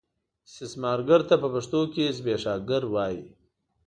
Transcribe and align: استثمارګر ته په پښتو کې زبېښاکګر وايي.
استثمارګر 0.47 1.21
ته 1.29 1.35
په 1.41 1.47
پښتو 1.53 1.79
کې 1.93 2.15
زبېښاکګر 2.17 2.83
وايي. 2.93 3.23